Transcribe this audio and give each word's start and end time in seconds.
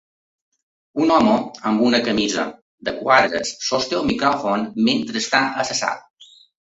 Un 1.07 1.11
home 1.15 1.35
amb 1.71 1.83
una 1.89 1.99
camisa 2.07 2.45
de 2.89 2.95
quadres 3.03 3.53
sosté 3.67 3.99
un 4.01 4.09
micròfon 4.13 4.65
mentre 4.89 5.23
està 5.27 5.43
a 5.63 5.67
la 5.71 5.77
sala. 5.85 6.31